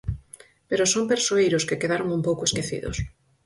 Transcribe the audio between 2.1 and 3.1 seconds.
un pouco esquecidos.